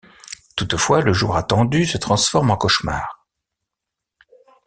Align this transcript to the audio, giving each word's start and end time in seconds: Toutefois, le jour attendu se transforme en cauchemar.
Toutefois, 0.55 1.03
le 1.03 1.13
jour 1.13 1.37
attendu 1.37 1.85
se 1.85 1.99
transforme 1.99 2.49
en 2.49 2.57
cauchemar. 2.57 3.23